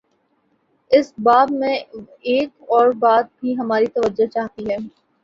اس 0.91 1.11
باب 1.17 1.51
میں 1.53 1.75
ایک 2.23 2.49
اور 2.69 2.87
بات 2.99 3.25
بھی 3.39 3.57
ہماری 3.57 3.85
توجہ 3.95 4.25
چاہتی 4.27 4.69
ہے۔ 4.69 4.77